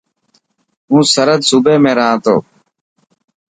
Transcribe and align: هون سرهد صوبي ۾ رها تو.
هون 0.89 1.03
سرهد 1.13 1.41
صوبي 1.49 1.75
۾ 1.89 1.91
رها 1.99 2.15
تو. 2.23 2.35